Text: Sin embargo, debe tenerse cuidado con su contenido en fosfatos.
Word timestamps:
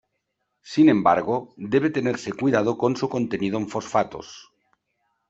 Sin 0.63 0.89
embargo, 0.89 1.53
debe 1.57 1.91
tenerse 1.91 2.33
cuidado 2.33 2.75
con 2.75 2.95
su 2.97 3.07
contenido 3.07 3.59
en 3.59 3.67
fosfatos. 3.69 4.51